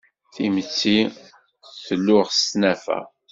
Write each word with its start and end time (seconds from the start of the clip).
Timetti 0.33 0.99
tluɣ 1.85 2.27
s 2.31 2.39
tnafa. 2.51 2.99